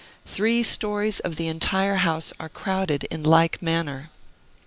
Three 0.25 0.63
stories 0.63 1.19
of 1.19 1.35
the 1.35 1.45
entire 1.47 1.97
house 1.97 2.33
are 2.39 2.49
crowded 2.49 3.03
in 3.11 3.21
like 3.21 3.61
manner. 3.61 4.09